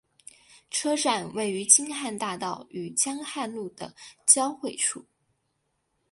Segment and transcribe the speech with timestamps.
[0.71, 3.93] 车站位于京汉大道与江汉路的
[4.25, 5.05] 交汇处。